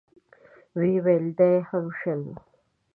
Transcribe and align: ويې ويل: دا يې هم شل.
ويې 0.77 0.97
ويل: 1.05 1.25
دا 1.37 1.47
يې 1.53 1.57
هم 1.69 1.85
شل. 1.99 2.21